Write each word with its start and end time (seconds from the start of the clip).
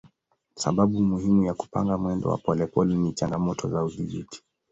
Sababu 0.55 1.01
muhimu 1.03 1.43
ya 1.45 1.53
kupanga 1.53 1.97
mwendo 1.97 2.29
wa 2.29 2.37
polepole 2.37 2.95
ni 2.95 3.13
changamoto 3.13 3.69
za 3.69 3.83
udhibiti. 3.83 4.43